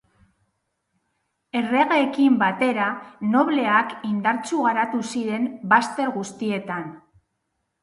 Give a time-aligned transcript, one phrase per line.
[1.59, 2.87] Erregeekin batera,
[3.35, 6.91] nobleak indartsu garatu ziren bazter guztietan.